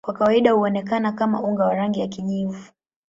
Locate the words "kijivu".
2.07-2.71